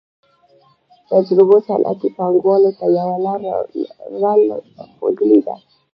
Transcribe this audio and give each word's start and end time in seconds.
تجربو 1.09 1.57
صنعتي 1.67 2.07
پانګوالو 2.17 2.71
ته 2.79 2.85
یوه 2.97 3.17
لار 4.21 4.39
ښودلې 4.95 5.39
ده 5.45 5.55